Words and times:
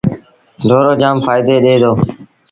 ڍورو 0.67 0.91
جآم 1.01 1.15
ڦآئيدو 1.25 1.55
ڏي 1.63 1.75
دو۔ 1.81 1.91